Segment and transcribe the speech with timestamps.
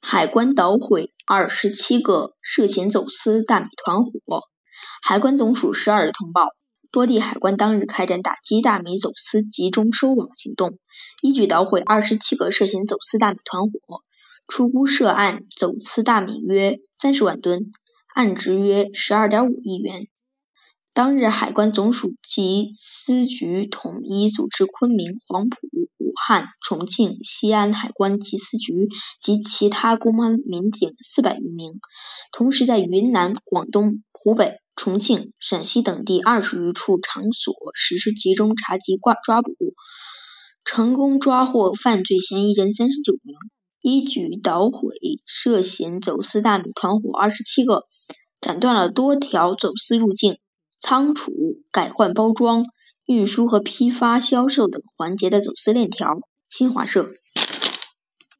[0.00, 4.42] 海关捣毁二十七个涉嫌走私大米团伙。
[5.02, 6.48] 海关总署十二日通报，
[6.90, 10.78] 多地海关当日开展打击大米走私集中收网行动，
[11.22, 14.02] 一举捣毁二十七个涉嫌走私大米团伙，
[14.46, 17.72] 初估涉案走私大米约三十万吨，
[18.14, 20.06] 案值约十二点五亿元。
[20.92, 25.58] 当日，海关总署及司局统一组织昆明、黄埔。
[26.14, 28.88] 武汉、重庆、西安海关缉私局
[29.18, 31.72] 及其他公安民警四百余名，
[32.30, 39.50] 同时在云南、广东、湖北、重庆、陕西等地二十余处场所实施集中查缉、挂抓捕，
[40.64, 43.34] 成功抓获犯罪嫌疑人三十九名，
[43.82, 44.94] 一举捣毁
[45.26, 47.82] 涉嫌走私大米团伙二十七个，
[48.40, 50.38] 斩断了多条走私入境、
[50.78, 51.32] 仓储、
[51.72, 52.64] 改换包装。
[53.06, 56.18] 运输和批发、销售等环节的走私链条。
[56.48, 57.10] 新华社。